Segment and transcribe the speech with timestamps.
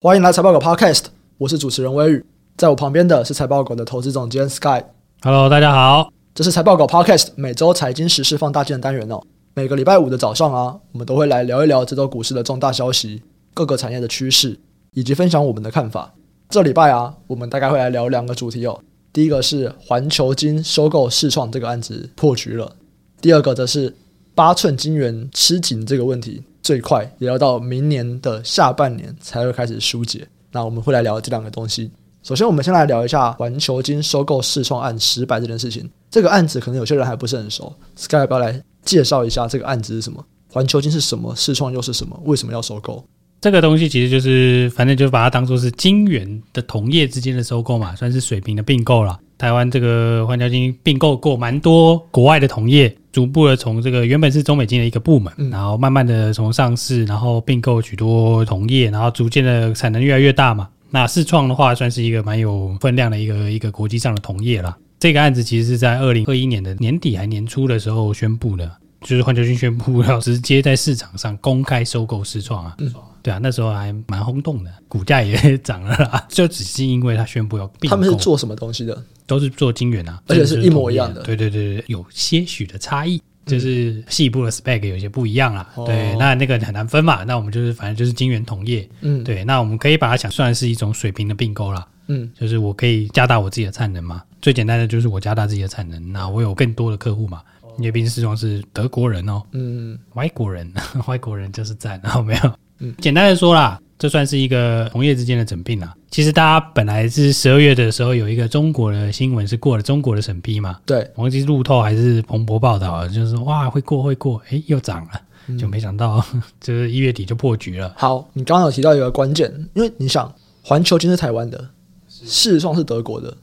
[0.00, 1.06] 欢迎来财报狗 Podcast，
[1.38, 2.24] 我是主持人威宇，
[2.56, 4.80] 在我旁边的是财报狗的投资总监 Sky。
[5.22, 9.20] Hello，大家好，这是财报狗 Podcast 每周财经时事放大镜的单元哦。
[9.54, 13.20] 每个礼拜五的早上啊，我们都会来聊一聊这周股市的重大消息、
[13.52, 14.56] 各个产业的趋势，
[14.92, 16.14] 以及分享我们的看法。
[16.48, 18.80] 这礼拜啊，我们大概会来聊两个主题哦。
[19.12, 22.76] 第一个是环球金收购世创这个案子破局了，
[23.20, 23.92] 第二个则是
[24.36, 26.44] 八寸金元吃紧这个问题。
[26.68, 30.28] 最快也要到明年的下半年才会开始疏解。
[30.52, 31.90] 那我们会来聊这两个东西。
[32.22, 35.88] 首先，我们先来聊一下环球金收购世创案失败这件事情。
[36.10, 40.22] 这个案子可能有些人还不是很熟，Sky 要不要来介绍一下这个案子是什么？
[40.52, 41.34] 环球金是什么？
[41.34, 42.20] 世创又是什么？
[42.26, 43.02] 为什么要收购？
[43.40, 49.18] 这个东西其实就是，反正就把它当做是金圆的同业之间的收购嘛，算是水平的并购了。
[49.38, 60.68] 台湾这个环球金并购过蛮多国外的同业，逐步的从这个原本是中美金的一个部门，然后慢慢的从上市，然后并购许多同业，然后逐渐的产能越来越大嘛。
[60.90, 64.78] 那世创的话，算是一个蛮有分量的一个一个国际上的同业啦。
[65.00, 72.76] 这个案子其实是在二零二一年的年底还年初的时候宣布的，就是环球晶宣布要直接在市场上公开收购世创啊。
[72.78, 76.24] 嗯对啊，那时候还蛮轰动的，股价也 涨了啦。
[76.28, 78.96] 就只是因为他宣布要并购，他们是做什么东西的？
[79.28, 81.22] 都是做晶圆啊，而且是一模一样的。
[81.22, 85.68] 对对对对，有些许的差异，就是细部的 spec 有些不一样啦。
[85.76, 87.22] 嗯、对，那那个很难分嘛。
[87.24, 88.88] 那我们就是反正就是晶圆同业。
[89.02, 91.86] 嗯，对，那我们可以把它想算是一种水平的并购啦。
[92.06, 94.22] 嗯，就是我可以加大我自己的产能嘛。
[94.40, 97.42] 最简单的就是我加大自己的产能，那我有更多的客户嘛。
[97.76, 100.68] 因为毕竟世创是德国人哦，嗯，外国人，
[101.06, 102.52] 外国人就是赞，然后没有。
[102.80, 103.80] 嗯，简单的说啦。
[103.98, 105.94] 这算是一个同业之间的整并啊。
[106.10, 110.78] 其实大家本来是十二月的时候有一个中国的新闻是过了中国的审批嘛。
[110.86, 116.24] 对，忘记路透还是彭博报道，就是说哇会过会过，哎又涨了，嗯、就没想到
[116.60, 117.92] 就是一月底就破局了。
[117.96, 120.32] 好，你刚刚有提到一个关键，因为你想
[120.62, 121.68] 环球金是台湾的，
[122.08, 123.36] 世创是德国的。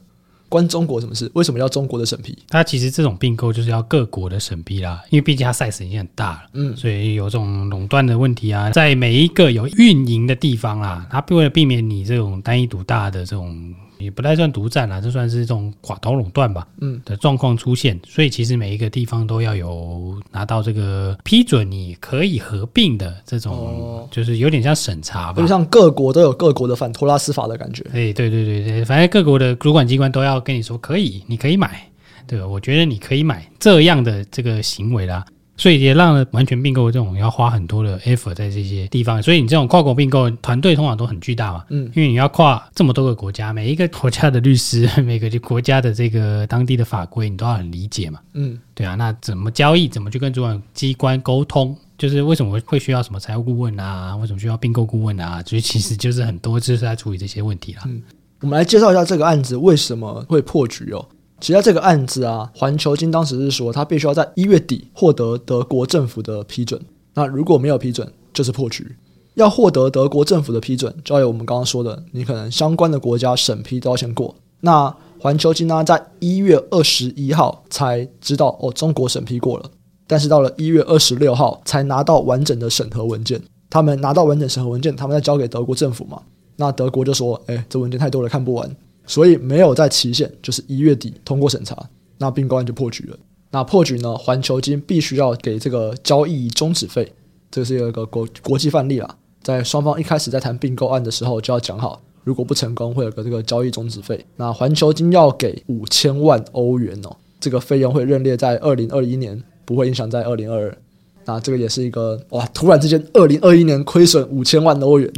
[0.48, 1.30] 关中国什么事？
[1.34, 2.36] 为什么要中国的审批？
[2.48, 13.74] 它其实这种并购就是要各国的审批啦，因为毕竟它 size 已经很大了，嗯，所以有这种垄断的问题啊，在每一个有运营的地方啊，它为了避免你这种单一独大的这种。
[13.98, 17.00] 也不太算独占啦，这算是这种寡头垄断吧，嗯。
[17.04, 27.82] 的状况出现，所以其实每一个地方都要有拿到这个批准，你可以合并的这种，就是有点像审查吧，就像各国都有各国的反托拉斯法的感觉。
[27.90, 31.88] 哎，对对对对，反正各国的主管机关都要跟你说可以，你可以买，
[32.26, 35.24] 对，我觉得你可以买这样的这个行为啦。
[35.56, 57.82] 所以也让了完全并购这种要花很多的 effort 在这些地方，所以你这种跨国并购团队通常都很巨大嘛，嗯，因为你要跨这么多个国家，每一个国家的律师， 每个国家的这个当地的法规，你都要很理解嘛，嗯，对啊，那怎么交易，怎么去跟主管机关沟通，就是为什么会需要什么财务顾问啊，为什么需要并购顾问啊，所以其实就是很多就是在处理这些问题啦。
[57.86, 58.02] 嗯，
[58.40, 61.08] 我们来介绍一下这个案子为什么会破局哦。
[61.40, 66.80] 其实这个案子啊，环球金当时是说，他必须要在一月底获得德国政府的批准。
[67.14, 68.96] 那如果没有批准，就是破局。
[69.34, 74.34] 要获得德国政府的批准，就要有我们刚刚说的，你可能相关的国家审批都要先过。
[74.60, 79.70] 那环球金呢，在一月二十一号才知道哦，中国审批过了，
[80.06, 83.38] 但是到了一月二十六号才拿到完整的审核文件。
[83.68, 86.22] 他们拿到完整审核文件，他们再交给德国政府嘛？
[86.56, 93.16] 那德国就说：“哎，这文件太多了，看不完。”所以没有在期限，就是一月底通过审查，那并购案就破局了。
[93.50, 97.10] 那破局呢，环球金必须要给这个交易终止费，
[97.50, 99.16] 这是一个国国际范例啦。
[99.42, 104.26] 在双方一开始在谈并购案的时候就要讲好，如果不成功会有个这个交易终止费。
[104.34, 110.78] 那环球金要给五千万欧元哦，这个费用会认列在二零二一年，不会影响在二零二二。
[111.24, 115.10] 那这个也是一个哇，突然之间二零二一年亏损五千万欧元。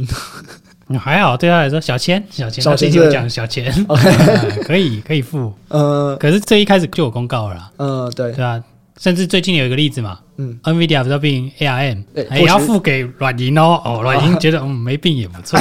[0.97, 3.71] 还好，对他来说小钱，小钱，小钱就讲小钱。
[4.65, 8.63] 可以可以付，呃，可是这一开始就有公告了，嗯、呃，对，对啊。
[8.99, 12.03] 甚至最近有一个例子嘛，嗯，NVIDIA 要并 ARM，
[12.35, 15.57] 也要付给软银哦，哦， 软银觉得嗯没病也不错，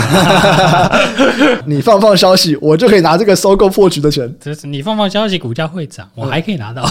[1.65, 6.85] 你放放消息，我就可以拿这个收购破局的钱，就是你放放消息，股价会涨，我还可以拿到，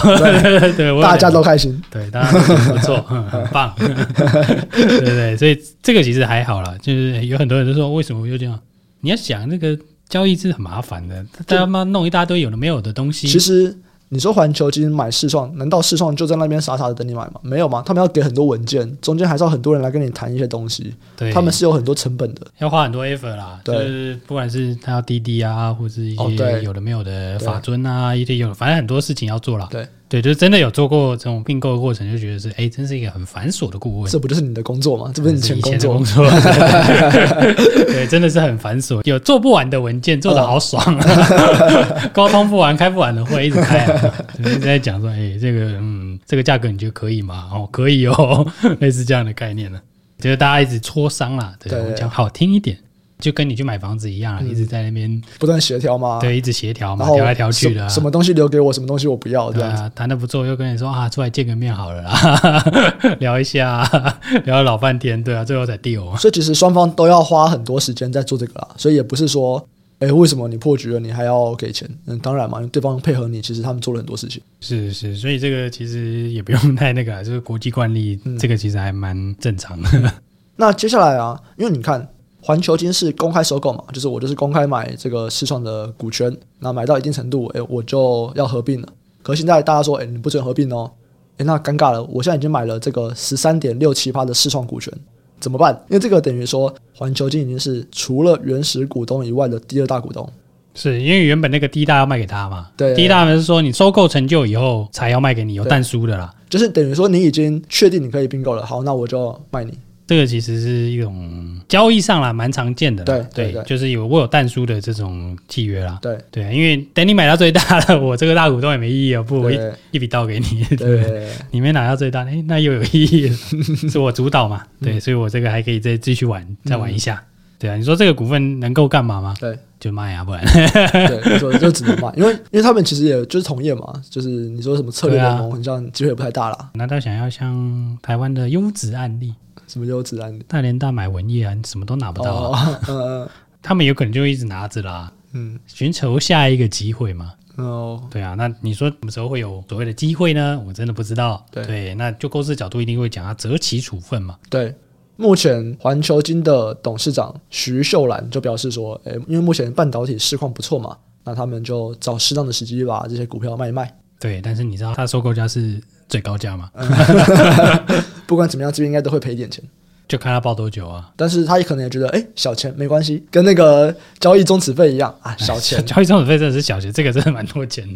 [0.72, 2.38] 对， 大家都开心，对，大家都
[2.72, 8.58] 不错，很棒，对对，所以这个其实还好啦，就是有很多人都说为什么又这样？
[9.02, 9.78] 你要想那个
[10.08, 13.76] 交易是很麻烦的，大家嘛弄一大堆有的没有的东西，其实。
[14.10, 17.34] 你说环球金买世创，难道世创就在那边傻傻的等你买吗？
[17.42, 17.82] 没有吗？
[17.84, 20.94] 他们要给很多文件，中间还是要很多人来跟你谈一些东西。
[21.16, 23.60] 对，他们是有很多成本的，要花很多 effort 啦。
[23.62, 29.68] 对，就是不管是他要滴滴啊，或者是一些有的没有的法尊啊，一些有，反正很多事情要做啦。
[29.70, 34.10] 对，对，就是真的有做过这种并购的过程，就觉得是哎，真是一个很繁琐的顾问。
[34.10, 35.12] 这不就是你的工作吗？
[35.14, 35.94] 这不是你前工作？
[35.94, 36.24] 工 作
[37.86, 42.08] 对，真的是很繁琐，有做不完的文件，做的好爽啊！
[42.14, 47.50] 沟通不完，开不完的会，一直开啊，一直在讲说，哎，这个嗯，这个价格你觉得可以吗？
[47.52, 48.46] 哦，可以哦，
[48.80, 49.78] 类似这样的概念呢，
[50.18, 52.78] 就是大家一直磋商啦，对，对，对，讲好听一点。
[53.18, 57.88] 就跟你去买房子一样，嗯、一直在那边不断协调嘛，对，一直协调嘛，调来调去的、啊。
[57.88, 59.90] 什么东西留给我，什么东西我不要，对啊。
[59.94, 62.64] 谈的不错，又跟你说啊，出来见个面好了啦，
[63.18, 63.82] 聊一下，
[64.46, 66.16] 聊了老半天，对啊，最后才 deal。
[66.16, 69.58] 所以其实双方都要花很多时间在做这个啦，所以也不是说，
[69.98, 71.88] 哎、欸，为什么你破局了，你还要给钱？
[72.06, 74.40] 嗯，当然嘛，对方配合你，其实他们做了很多事情。
[74.60, 80.12] 是是，所以这个其实也不用太那个啦，就是国际惯例，嗯、这个其实还蛮正常的。
[80.54, 82.08] 那接下来啊，因为你看。
[82.48, 88.88] 环球金是公开收购嘛，就是我就是公开买这个世创的股权，那买到一定程度，哎，我就要合并了。
[89.22, 90.90] 可是现在大家说，哎，你不准合并哦，
[91.36, 92.02] 哎，那尴尬了。
[92.04, 94.90] 我现在已经买了这个十三点六七八的世创股权，
[95.38, 95.78] 怎么办？
[95.90, 100.26] 因为这个等于说环球金已经是除了原始股东以外的第二大股东，
[100.74, 102.70] 是因为原本那个第一大要卖给他嘛？
[102.78, 109.76] 对，第一大是说你收购成就以后才要卖给你，有但书的啦，就是等于说你已经确定你可以并购了，好，那我就卖你。
[110.08, 113.04] 这个其实是一种交易上啦，蛮常见的。
[113.04, 115.98] 对对，对，就是有我有但书的这种契约啦。
[116.00, 119.58] 对对，因为等你买到最大了，我这个大股东也没意义啊，不，我一
[119.90, 120.64] 一笔倒给你。
[120.78, 123.36] 对，你没拿到最大，哎，那又有意义了，
[123.90, 124.62] 是我主导嘛？
[124.80, 127.22] 对，所以我这个还可以再继续玩，再玩一下。
[127.58, 129.34] 对啊，你说这个股份能够干嘛吗？
[129.38, 136.70] 对，就卖啊，不然对，说就只能卖，因为因为他们其实也就是同业嘛，就是你说什么策略联盟，好像机会也不太大了。
[136.72, 139.34] 难道想要像台湾的优质案例？
[139.68, 140.42] 什么优质案例？
[140.48, 142.80] 大连大买文业啊，你什么都拿不到，啊。
[142.88, 143.30] 哦呃、
[143.62, 145.12] 他们有可能就一直拿着啦。
[145.32, 147.34] 嗯，寻求下一个机会嘛。
[147.56, 148.34] 哦，对啊。
[148.34, 150.60] 那你说什么时候会有所谓的机会呢？
[150.66, 151.44] 我真的不知道。
[151.50, 154.38] 对，对，那就公司角度一定会讲啊择期处分嘛。
[154.48, 154.74] 对，
[155.16, 163.94] 目前环球金的董事长徐秀兰就表示说，诶，因为目前半导体市况不错嘛，那他们就找适当的时机把这些股票卖一卖。
[164.18, 165.78] 对，但是你知道他的收购价是？
[166.08, 166.70] 最高价嘛，
[168.26, 169.62] 不管怎么样，这边应该都会赔一点钱，
[170.08, 171.10] 就看他报多久啊。
[171.16, 175.84] 但是他也可能也觉得，哎、欸，小钱没关系，跟那个交易终止费一样啊， 小钱。
[175.84, 177.86] 交易终止费真的是小钱，这个真的蛮多钱，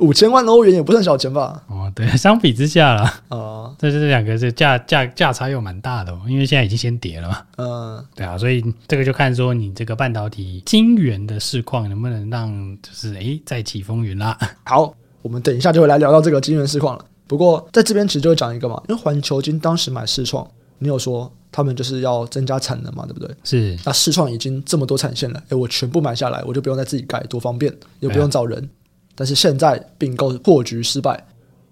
[0.00, 1.62] 五千万欧元也不算小钱吧？
[1.68, 7.38] 哦，对，相比之下啦，哦，这这两个这价价价差又蛮大的，哦，因为现在已经先跌了嘛。
[7.58, 12.50] 嗯，对啊，所以这个就看说你这个半导体晶圆的市况能不能让
[12.82, 14.36] 就是哎再起风云啦。
[14.64, 14.92] 好，
[15.22, 17.04] 我们等一下就会来聊到这个晶圆市况了。
[17.26, 20.46] 不过在这边其实就会讲一个嘛，因为环球金当时买世创，
[20.78, 23.34] 你有说他们就是要增加产能嘛，对不对？
[23.44, 23.78] 是。
[23.84, 28.62] 那世创已经这么多产线了，诶，我全部买下来，我就不用再自己盖，多方便，也不用找人。
[28.62, 28.68] 啊、
[29.14, 31.26] 但是现在并购破局失败，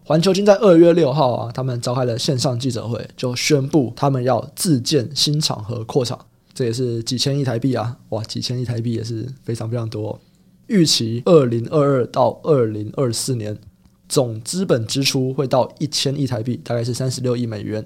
[0.04, 6.18] 环球金在二月六号啊，他们召开了线上记者会，就宣布他们要自建新厂和扩厂，
[6.54, 10.18] 这也是几千亿台币啊，哇，几千亿台币也是非常非常多。
[10.68, 13.58] 预期二零二二到二零二四年。
[14.12, 17.82] 总资本支出会到一千亿台币，大概是三十六亿美元。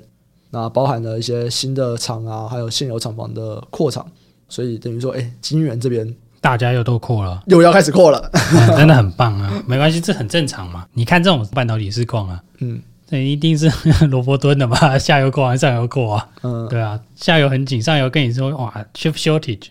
[0.51, 4.05] 那包含了一些新的厂啊，还有现有厂房的扩厂，
[4.49, 9.63] 所以等于说，哎，金圆这边大家又都扩了，又要开始扩了， 嗯，真的很棒啊！
[9.69, 10.85] 没关系，这很正常嘛。
[10.95, 13.71] 你看这种半导体市况啊，嗯，这一定是
[14.11, 19.69] 萝卜蹲的嘛，下游扩完上游扩啊，嗯，对啊，下游很紧，上游跟你说哇，chip shortage。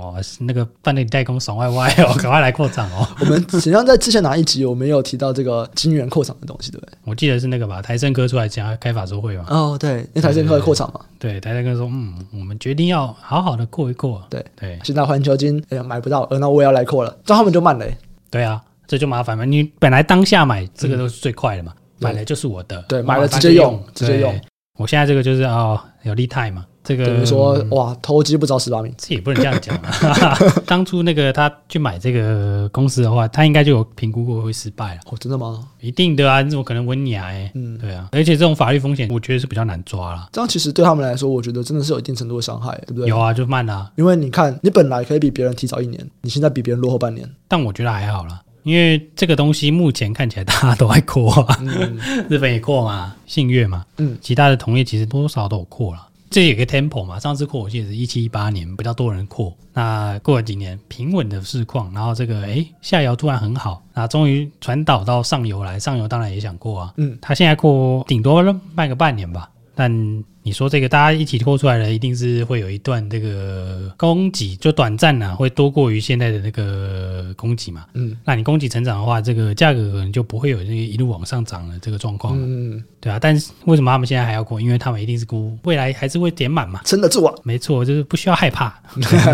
[0.00, 3.06] 哦，那个半导体代工爽歪歪哦，赶快来扩厂哦！
[3.20, 6.92] 我们实际上在之前哪一集我们有提到这个晶圆扩厂的东西，对不对？
[7.04, 9.44] 我记得是那个吧，台盛科出来讲开法说会嘛。
[9.48, 11.00] 哦，对，那台盛科扩厂嘛。
[11.18, 14.24] 对，台盛科说，嗯，我们决定要好好的扩一扩。
[14.30, 17.86] 对对，现在环球金哎呀买不到，呃，那我也要来扩了，这样他们就慢了。
[18.30, 19.44] 对啊，这就麻烦嘛。
[19.44, 24.38] 你本来当下买这个都是最快的嘛，买了就是我的，对，买了直接用，直接用。
[24.78, 26.66] 我现在这个就是哦，有 lead time 嘛。
[26.88, 30.34] 这个等于说哇，偷鸡不着蚀把米，这也不能这样讲啊。
[30.64, 35.00] 当初那个他去买这个公司的话，他应该就有评估过会失败了。
[35.04, 35.68] 哦，真的吗？
[35.80, 37.26] 一定的啊，你怎么可能温你啊？
[37.26, 38.08] 哎，嗯，对啊。
[38.12, 40.30] 而且这种法律风险，我觉得是比较难抓了。
[40.32, 43.06] 这样其实对他们来说，我觉得真的是有一定程度的伤害，对不对？
[43.06, 43.92] 有啊，就慢啊。
[43.96, 47.28] 因为你看，你本来可以比别人提早一年，你现在比别人落后半年。
[47.46, 51.98] 但我觉得还好啦，因为这个东西目前看起来大家都在扩啊，嗯、
[52.30, 56.06] 日本也扩嘛，信越嘛，嗯，其他的同业其实多少都有扩了。
[56.30, 68.42] 这有个 temple 嘛，上次扩我记得是一七一八年比较多人扩，那过了几年平稳的市况，然后这个诶下游突然很好，那终于传导到上游来，上游当然也想扩啊，嗯，他现在扩顶多
[68.74, 77.86] 卖个半年吧，但你说这个大家一起拖出来的，一定是会有一段这个供给就短暂呢、啊，会多过于现在的那个供给嘛。
[77.94, 82.34] 嗯，那你供给成长的话，这个价格可能就不会有那个一路往上涨的这个状况。
[82.36, 83.20] 嗯，对啊。
[83.20, 84.60] 但是为什么他们现在还要过？
[84.60, 86.80] 因为他们一定是估未来还是会点满嘛。
[86.84, 87.32] 撑得住啊。
[87.44, 88.76] 没错，就是不需要害怕。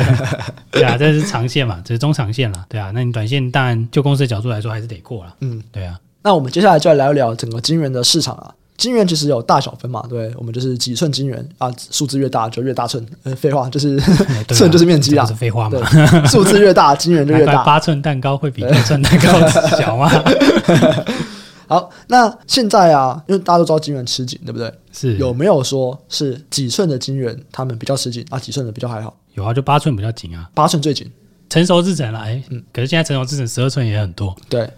[0.70, 2.66] 对啊，这是长线嘛，这是中长线了。
[2.68, 5.34] 对啊，那你短线当然就公司的角度来说，还是得过了。
[5.40, 5.98] 嗯，对啊。
[6.22, 8.54] 那我们接下来就来聊一聊整个金融的市场啊。
[8.76, 13.04] 晶圆其实有大小分嘛，对，我们就是几寸金元啊，数字越大就越大寸。
[13.23, 13.99] 呃，废话就是
[14.49, 15.78] 寸就是面积啦，是废话嘛。
[16.26, 17.62] 数字越大，金元就越大。
[17.62, 20.11] 八寸蛋糕会比六寸蛋糕小吗？
[21.66, 24.73] 好，那现在啊，因为大家都知道金元吃紧，对不对？
[24.93, 28.38] 是有没有说是几寸的金元他们比较吃紧啊？
[28.38, 29.16] 几寸的比较还好？
[29.35, 31.11] 有啊，就八寸比较紧啊，八寸最紧。
[31.49, 34.35] 成熟制程了，哎，嗯，可是现在成熟制程十二寸也很多。
[34.49, 34.69] 对，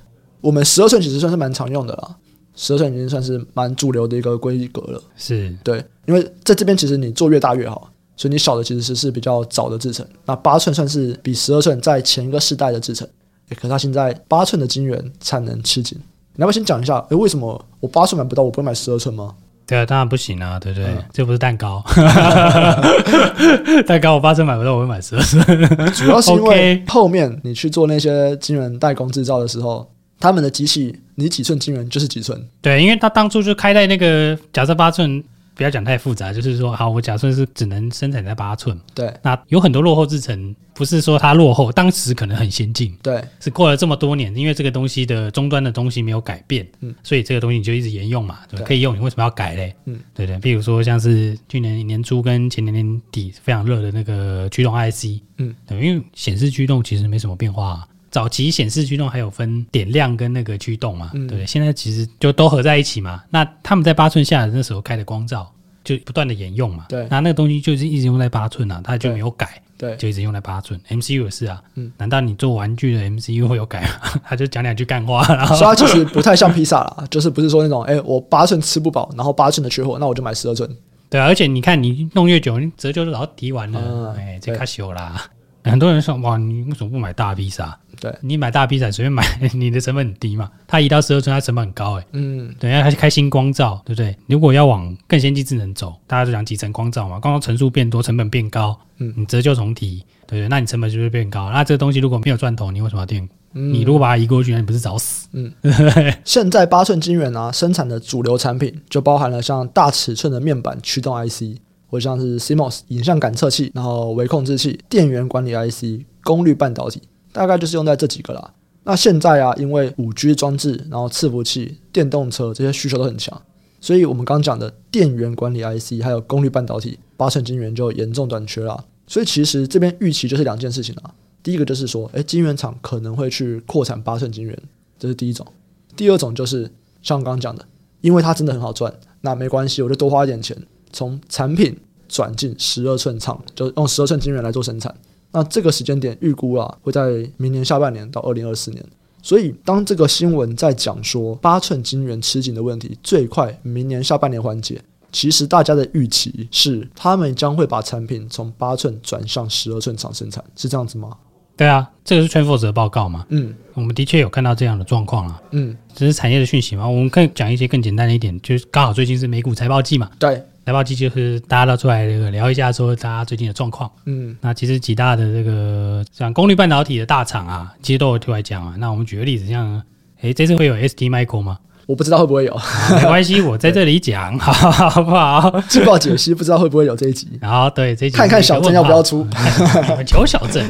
[0.41, 2.15] 我们十二寸其实算是蛮常用的啦。
[2.57, 10.05] 十二寸已经算是蛮主流的一个规格了，是对，因为在这边其实你做越大越好，所以你小的其实是是比较早的制程。
[10.25, 13.07] 那八寸算是比十二寸在前一个世代的制程，
[13.51, 15.99] 可是它现在八寸的晶圆产能吃紧。
[16.35, 19.35] 你要不要先讲一下，诶，为什么我八寸买不到，我不会买十二寸吗？
[19.67, 20.87] 对啊，当然不行啊，对不对？
[20.87, 21.85] 嗯、这不是蛋糕，
[23.87, 25.45] 蛋糕我八寸买不到，我会买十二寸。
[25.93, 29.87] 主要是因为后面你去做那些晶圆代工制造的时候。
[30.19, 32.43] 他们的机器，你几寸晶圆就是几寸。
[32.61, 35.23] 对，因为他当初就开在那个假设八寸，
[35.55, 38.79] 不要讲太复杂，就是说，好，我假设是只能生产在八寸。
[38.95, 42.95] 对，那有很多落后制程，不是说它落后，当时可能很先进。
[43.03, 49.75] 对，是过了这么多年，因为这个东西的终端的东西没有改变，嗯，所以这个东西你就一直沿用嘛，对，可以用，你为什么要改嘞？
[49.87, 57.89] 嗯，对对，比如说像是去年年初跟前年年底非常热的那个驱动 IC，嗯，对，因为显示驱动其实没什么变化啊。
[58.11, 61.47] 早期显示驱动还有分点亮跟那个驱动嘛，嗯、对不对？
[61.47, 63.23] 现在其实就都合在一起嘛。
[63.31, 65.51] 那他们在八寸下的那时候开的光照，
[65.85, 66.87] 就不断的沿用嘛。
[66.89, 69.61] 对，那那个东西就是一直用在八寸啊，它就没有改。
[69.79, 70.81] 对，就一直用在八寸。
[70.89, 74.21] MCU 也是啊，嗯，难道你做玩具的 MCU 会有改吗？
[74.25, 80.67] 他就讲两句干话，然后所以它其实不太像披萨啦， 就是不是说那种，哎，我八寸吃不饱，然后八寸的缺货，那我就买十二寸。
[81.11, 85.23] 对啊，而且你看你弄越久，你折旧就老提完了，嗯、哎，这卡修啦。
[85.65, 87.79] 很多人说哇，你为什么不买大披萨？
[88.01, 89.23] 对，你买大披萨随便买，
[89.55, 90.51] 你的成本很低嘛。
[90.67, 92.07] 它移到十二寸，它成本很高哎、欸。
[92.13, 94.17] 嗯，等一下它开新光照，对不对？
[94.27, 98.79] 如果要往更先进智能走，大家都讲集成光照嘛，光罩层数变多，成本变高。
[98.99, 100.49] 嗯，你折旧重提，对不对？
[100.49, 101.51] 那你成本就会变高。
[101.51, 103.29] 那这个东西如果没有赚头，你为什么要垫？
[103.59, 105.29] 嗯、你如果把它移过去，那你不是找死？
[105.33, 105.51] 嗯，
[106.25, 116.05] 现在八寸晶圆啊，生产的主流产品就包含了像大尺寸的面板驱动 IC，或像是 CMOS 影像感测器，然后微控制器、电源管理 IC。
[116.27, 117.01] 功率半导体
[117.37, 118.55] 大概就是用在这几个啦。
[118.85, 123.43] 那现在啊，因为五 G 装置，然后伺服器、电动车这些需求都很强，
[123.79, 128.83] 所以我们刚讲的电源管理 IC 还有功率半导体八寸晶圆就严重短缺了。
[129.07, 131.13] 所以其实这边预期就是两件事情啊。
[131.43, 134.59] 第一个就是说，诶，晶圆厂可能会去扩产八寸晶圆，
[134.99, 135.47] 这是第一种。
[135.95, 136.71] 第二种就是
[137.03, 137.63] 像刚刚讲的，
[138.01, 138.91] 因为它真的很好赚，
[139.21, 140.57] 那没关系，我就多花一点钱，
[140.93, 141.77] 从产品
[142.09, 144.95] 转进十二寸厂，就用十二寸晶圆来做生产。
[145.33, 148.85] 那这个时间点预估啊，会在明年下半年到二零二四年。
[149.23, 154.81] 所以，当这个新闻在讲说八寸晶圆吃紧的问题，最快明年下半年缓解，
[155.11, 161.17] 其实大家的预期是，他们将会把产品从八寸转向十二寸厂生产，是这样子吗？
[161.57, 163.27] 对啊，这个是 TrendForce 的报告嘛。
[163.31, 165.43] 嗯，我们的确有看到这样的状况啊。
[165.51, 166.87] 嗯，只是产业的讯息嘛。
[166.87, 170.09] 我们可以讲一些更简单的一点，就是刚好最近是美股财报季嘛。
[170.21, 170.41] 对。
[170.67, 173.89] 财报机就是大家都出来这个聊一下，说大家最近的状况。
[174.05, 178.75] 嗯，那其实几大的这个像功率半导体的大厂啊，其实都有出来讲啊。
[178.77, 179.81] 那我们举个例子，像
[180.23, 181.59] 诶，这次会有 STMicro 吗？
[181.87, 182.61] 我不知道会不会有，
[182.97, 184.53] 没关系，我在这里讲，好
[184.91, 185.61] 好不好？
[185.69, 187.29] 劲爆解析，不知道会不会有这一集。
[187.41, 189.25] 然后对这一集，看看小镇要不要出？
[190.05, 190.69] 求小镇。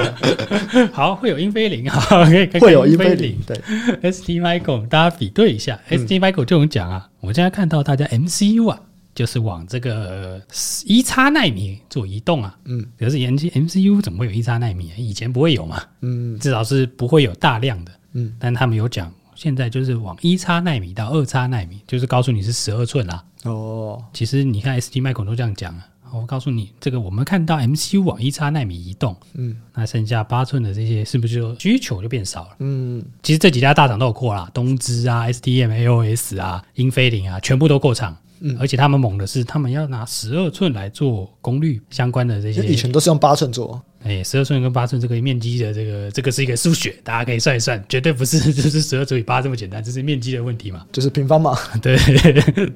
[0.94, 3.38] 好，会有英飞凌，好，可以会有英飞凌。
[3.46, 7.06] 对，STMicro，大家比对一下，STMicro 就能讲啊。
[7.20, 8.80] 我现在看到大家 MCU 啊。
[9.14, 10.42] 就是往这个
[10.84, 14.94] 一叉奈米做移动啊，嗯，可是研究 MCU 怎么会有一叉奈米啊？
[14.96, 23.24] 以前不会有嘛，嗯，至少是不会有大量的，嗯，但他们有讲，现在就是往一叉奈米到二叉奈米，就是告诉你是十二寸啦。
[23.44, 32.56] 哦，其实你看 STMicro 都这样讲啊，我告诉你，这个我们看到 MCU 往一叉奈米移动，嗯，那剩下八寸的这些是不是就需求就变少了？
[32.58, 38.16] 嗯，其实这几家大厂都有扩啦，东芝啊、STM、AOS 啊、英飞凌啊，全部都扩厂。
[38.40, 42.64] 嗯，而且他们猛的是，他们要拿十二寸来做功率相关的这些。
[42.66, 43.80] 以前都是用八寸做。
[44.02, 51.56] 哎，十二寸跟八寸这个面积的这个这个是一个数学，大家可以算一算， 绝对不是 就是十二除以八这么简单，这是面积的问题嘛，就是平方嘛。
[51.80, 51.96] 对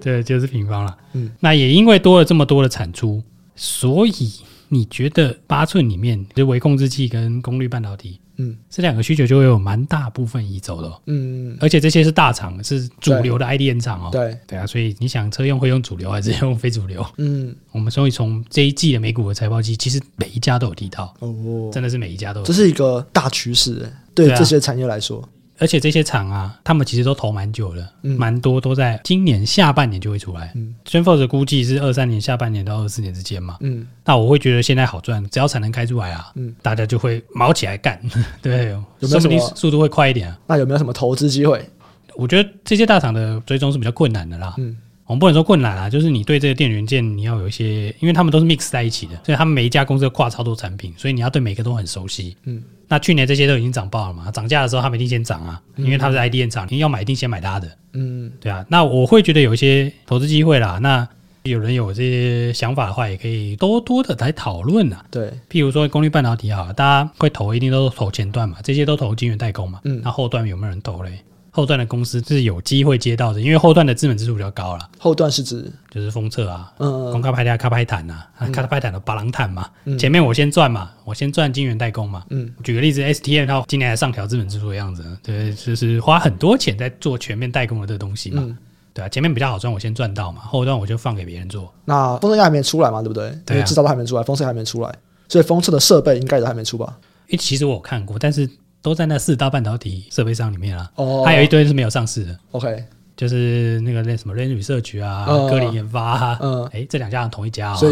[0.01, 0.97] 对，就是平方了。
[1.13, 3.23] 嗯，那也因为多了这么多的产出，
[3.55, 4.33] 所以
[4.69, 8.19] 你觉得八寸里面就微控制器跟功率半导体？
[8.39, 10.93] 嗯，这两个需求就会有蛮大部分移走的。
[11.07, 14.09] 嗯，而且这些是大厂，是主流的 IDM 厂哦。
[14.11, 17.05] 对对啊，所以你想车用会用主流还是用 非主流？
[17.19, 22.47] 嗯，我们所以从这一季的美股的财报季，其实每一家都有提到哦，真的是每一家都有。
[22.47, 25.29] 这是一个大趋势，对这些产业来说。
[25.59, 30.53] 而且这些厂啊，他们其实都投蛮久了，嗯，蛮多都在今年下半年就会出来。
[30.55, 33.57] 嗯，SandForce 估计是二三年下半年到二四年之间嘛。
[33.61, 38.01] 嗯，那我会觉得现在好赚，只要产能开出来啊，嗯，大家就会毛起来干。
[38.41, 40.39] 对，有没有什么速度会快一点啊？
[40.47, 41.69] 那有没有什么投资机会？
[42.15, 44.55] 我觉得这些大厂的追踪是比较困难的啦。
[44.59, 44.77] 嗯。
[45.09, 52.37] 我们不能说困难啊，就是你对这个电源件你要有一些，因为他们都是 mix 在一起的，所以他们每一家公司都挂超多产品，所以你要对每个都很熟悉。
[52.45, 57.69] 嗯，那去年这些都已经涨爆了嘛，涨价的时候他们一定先涨啊，因为他是 IDM 厂，你要买一定先买他的。
[57.95, 60.79] 嗯，对啊，那我会觉得有一些投资机会啦。
[60.83, 61.09] 那
[61.45, 65.03] 有人有这些想法的话，也可以多多的来讨论啊。
[65.11, 69.81] 对，譬如说功率半导体啊，大家会投一定都投前段嘛，这些都投晶圆代工嘛。
[69.85, 71.19] 嗯，那后段有没有人投嘞？
[71.59, 74.89] 后段的公司是有机会接到的，因为后段的资本支出比较高了。
[74.97, 78.23] 后段是指就是封测啊，嗯，公开拍的、卡拍坦呐，
[78.53, 79.69] 开拍坦的巴朗坦嘛。
[79.99, 82.23] 前面我先赚嘛，我先赚晶圆代工嘛。
[82.31, 88.57] 嗯，举个例子，STM 它今年还上调资本支出的样子，对，就是花很多钱在做全面代工的这个东西嘛。
[88.95, 91.75] 对啊，前面比较好赚，我先赚到嘛，后段我就放给别人做。
[91.85, 93.37] 那封测还没出来嘛，对不对？
[93.45, 94.95] 对，制造都还没出来，封测还没出来，
[95.29, 96.97] 所以封测的设备应该都还没出吧？
[97.31, 98.49] 诶，其实我有看过，但是。
[98.81, 102.37] 都在那四大半导体设备商里面啊，哦，还有一堆是没有上市的。
[102.53, 102.85] OK，
[103.17, 107.79] 就是那个那什么 Lam Research 啊，科林研发，嗯，哎，这两家同一家哦。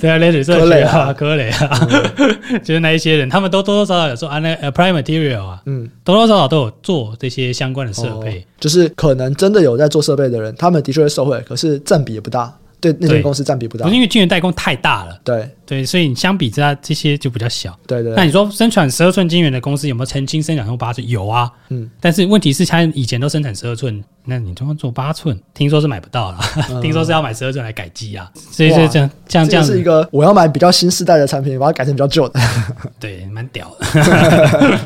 [0.00, 1.88] 对啊，Lam Research 啊，科雷啊，
[2.62, 8.46] 就是那一些人，他们都多多少少有做啊，那 Applied Materials 啊，嗯，多多少少都有做这些相关的设备。
[8.60, 12.54] 就是可能真的有在做设备的人，他们的确会受惠，可是占比也不大。
[12.80, 15.20] 对那间公司占比不大，因为晶圆代工太大了。
[15.22, 17.78] 对对，所以你相比之下，这些就比较小。
[17.86, 18.12] 对对。
[18.16, 21.06] 那你说生产十二寸晶圆的公司有没有曾经生产过八寸？
[21.08, 21.50] 有啊。
[21.68, 21.88] 嗯。
[22.00, 26.38] 但是问题是，他以前都生产十二寸，那你就要做八寸，听说是买不到了。
[26.82, 28.30] 听说是要买十二寸来改机啊。
[28.34, 32.40] 所以这样这样这样这样是一个我要买比较新世代的产品，把它改成比较旧的。
[32.98, 34.78] 对，蛮屌的。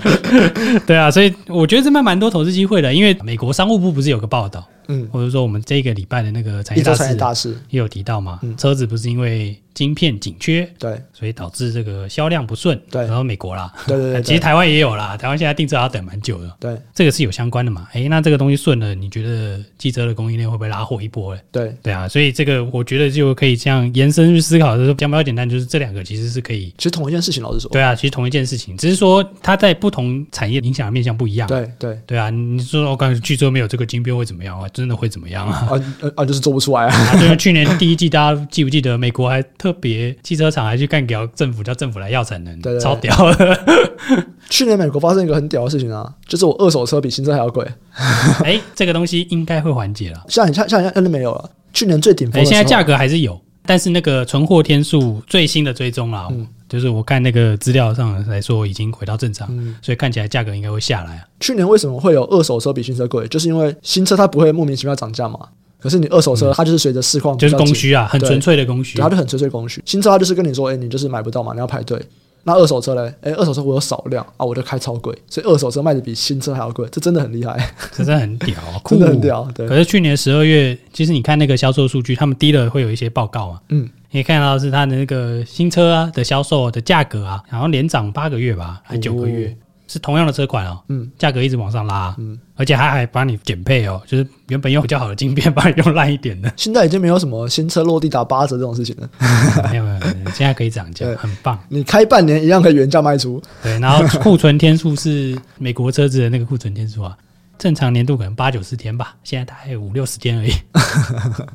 [0.86, 4.66] 对啊，所以我觉得这边蛮多投资机会的，因为美国商务部不是有个报道？
[4.88, 6.84] 嗯，或者说我们这个礼拜的那个产业
[7.16, 9.58] 大事也有提到嘛，嗯、车子不是因为。
[9.74, 17.88] 晶片紧缺，对，所以导致这个销量不顺，对，然后美国啦，对对对， 其实台湾也有啦，台湾现在订车要等蛮久的，对，这个是有相关的嘛？
[17.92, 21.34] 哎，那这个东西顺了，你觉得汽车的供应链会不会拉货一波？
[21.34, 34.68] 哎，对，对啊，所以这个我觉得就可以这样延伸去思考，就是讲比较简单，就是这两个其实是可以，其实同一件事情，老实说，对啊，其实同一件事情，只是说它在不同产业影响的面向不一样，对对对啊，你说我刚才汽车没有这个晶片会怎么样啊？
[34.72, 35.68] 真的会怎么样啊？
[35.70, 37.12] 啊啊，就是做不出来啊！
[37.20, 40.44] 就是去年第一季，大家记不记得美国还特别汽车。
[40.44, 43.58] 车厂还去干掉政府，叫政府来要产能，对对对，超屌的。
[44.50, 47.66] 去年美国发生一个很屌的事情啊，就是我二手车比新车还要贵。
[48.44, 50.22] 哎、欸，这个东西应该会缓解了。
[50.28, 51.50] 像你像像现在没有了。
[51.72, 61.24] 去年最顶峰的，现在价格还是有，但是那个存货天数最新的追踪啦，嗯、就是我看那个资料上来说已经回到正常，嗯、所以看起来价格应该会下来啊。
[61.40, 63.26] 去年为什么会有二手车比新车贵？
[63.28, 65.48] 就是因为新车它不会莫名其妙涨价嘛。
[65.84, 69.82] 可是你二手车，它就是随着市况，就是供需啊，很纯粹的供需，它就很纯粹供需。
[69.84, 72.00] 新车它就是跟你说，哎，你就是买不到嘛，你要排队。
[72.44, 77.54] 那二手车嘞，哎，二手车我有少量啊，我就开超贵，所以二手车卖的比新车还要贵，这真的很厉害，
[77.92, 78.56] 这真的很屌，
[78.88, 79.46] 真的很屌。
[79.54, 79.68] 对。
[79.68, 89.54] 可是去年十二月，其实你看那个销售数据，他们低了会有一些报告啊，嗯，你可以看到是它的那个新车啊的销售的价格啊，好像连涨八个月吧，还九个月。
[89.86, 96.52] 是同样的车款哦，嗯，价格一直往上拉，嗯，而且还还帮你减配哦，就是原本用比较好的晶片，帮你用烂一点的。
[96.56, 99.08] 现在已经没有什么新车落地打八折这种事情了，
[99.70, 101.58] 没有没有，现在可以涨价，很棒。
[101.68, 103.78] 你开半年一样可以原价卖出，对。
[103.78, 107.16] 然后库存天数是美国车子的那个库存天数啊，
[107.58, 110.50] 正常年度可能八九十天吧，现在大概五六十天而已。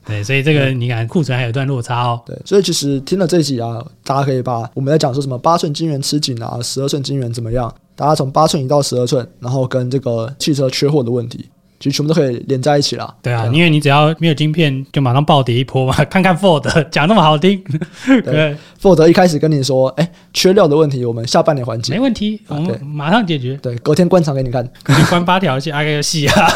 [0.06, 2.22] 对，所以这个你看库存还有一段落差哦。
[2.26, 7.74] 对，所以其实听了这一集啊，大家可以把我们在讲说什么八寸晶圆吃紧啊，十二寸晶圆怎么样？
[8.00, 13.16] 大家从八寸移到十二寸，然后跟这个汽车缺货的问题，其实全部都可以连在一起了。
[13.22, 15.94] 对啊，因为你只要没有晶片，就马上暴跌一波嘛。
[16.06, 17.64] 看看 Ford 讲那么好听，
[18.24, 23.58] 对，Ford 一开始跟你说，哎，缺料的问题，我们下半年缓解，没问题，我们马上解决。
[23.62, 24.68] 对，隔天关厂给你看，
[25.10, 26.48] 关八条线，挨个细啊，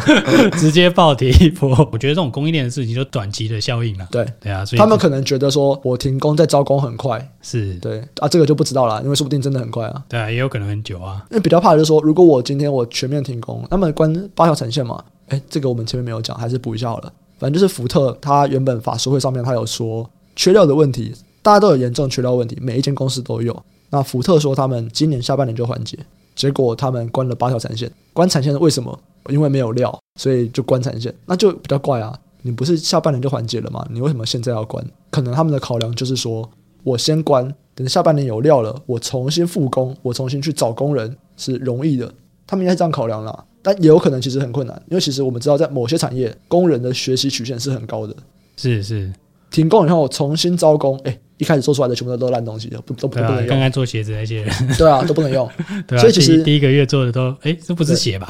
[0.58, 1.70] 直接暴跌一波。
[1.92, 4.06] 我觉得这种供应链的事情就短期的效应了。
[4.10, 10.02] 对，对啊，所以他们可能觉得说我停工再招工很快，是对啊，这个就不知道了，因为说不定真的很快啊。
[10.08, 11.24] 对啊，也有可能很久啊。
[11.30, 15.02] 因为比较怕的就是说，如果我今天我全面停工，那么关八条产线嘛。
[15.28, 17.12] 哎，这个我们前面没有讲，还是补一下好了。
[17.38, 23.62] 反正就是福特，他原本法说会上面他有说缺料的问题，大家都有严重缺料问题，每一间公司都有。
[23.90, 25.98] 那福特说他们今年下半年就缓解，
[26.34, 27.90] 结果他们关了八条产线。
[28.12, 28.98] 关产线为什么？
[29.28, 31.14] 因为没有料，所以就关产线。
[31.26, 32.18] 那就比较怪啊！
[32.42, 33.86] 你不是下半年就缓解了吗？
[33.90, 34.84] 你为什么现在要关？
[35.10, 36.48] 可能他们的考量就是说，
[36.84, 42.12] 我先关，等下半年有料了，我重新复工，我重新去找工人是容易的。
[42.46, 43.44] 他们应该是这样考量啦。
[43.62, 48.14] 但也有可能其实很困难，因为其实我们知道，在某些产业，工人的学习曲线是很高的。
[48.56, 49.12] 是是，
[49.50, 53.46] 停工以后重新招工，哎，一开始做出来的全部都是烂东西，不都不能用。
[53.46, 55.48] 刚刚做鞋子那些人，对啊，都不能用。
[55.86, 58.26] 对啊，所以其实第一个月做的都，哎，这不是鞋吧？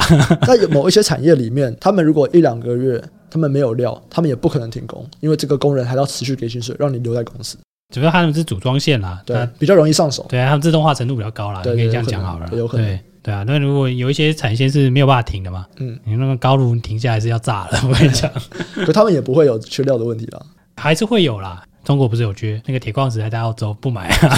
[0.47, 7.57] 在某一些产业里面，他们如果一两个月他们没有料，他们也不可能停工，因为这个工人还要持续给薪水，让你留在公司。
[7.93, 10.25] 主要他们是组装线啦，对，比较容易上手。
[10.29, 12.49] 对啊，他们自动化程度比较高啦，可以这样讲好了。
[12.53, 12.99] 有可能。
[13.23, 18.31] 对啊，那如果有一些产线是没有办法停的嘛，嗯，你那个高炉停下来是要炸了， 我跟你讲。
[18.87, 20.41] 可他们也不会有缺料的问题啦，
[20.77, 21.63] 还是会有啦。
[21.83, 24.37] 中国不是有缺那个铁矿石，还在澳洲不买啊，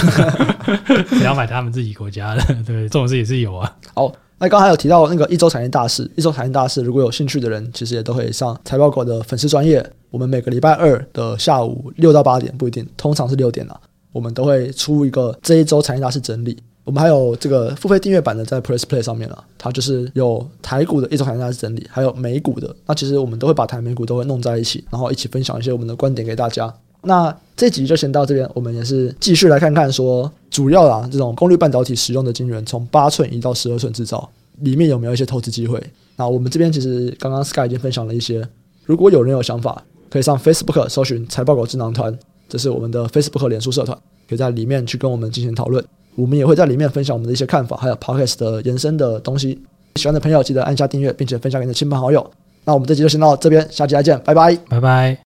[1.11, 2.41] 只要买他们自己国家的。
[2.65, 3.75] 对，这种事也是有啊。
[3.93, 9.85] 好，那刚才有提到那个一周产业大事，一周产业大事，如果有兴趣的人，其实也都可以上财报狗的粉丝专业。
[10.09, 13.77] 我们每个礼拜二的下午六到八点不一定，通常是六点啦，
[14.13, 16.57] 我们都会出一个这一周产业大事整理。
[16.83, 22.75] 我们还有这个付费订阅版的在 Press Play 上面了，它就是有台股的一周产业大事整理，还有美股的。
[22.85, 26.73] 那其实我们都会把台美股都会弄在一起，然后一起分享一些我们的观点给大家。
[27.03, 35.81] 那这集就先到这边，我们也是继续来看看说，主要啊这种功率半导体使用的晶圆，从八寸移到十二寸制造，里面有没有一些投资机会？
[36.15, 38.47] 那我们这边其实刚刚 Sky 已经分享了一些，
[38.85, 42.17] 如果有人有想法，可以上 Facebook 搜寻财报狗智囊团，
[42.47, 45.83] 这是我们的 Facebook 脸书社团，可以在里面去跟我们进行讨论。
[46.15, 49.61] 我们也会在里面分享我们的一些看法，还有 Podcast 的延伸的东西。
[49.95, 52.29] 喜欢的朋友记得按下订阅，并且分享给你的亲朋好友。
[52.65, 55.17] 那我们这期就先到这边，下期再见，拜拜，拜拜。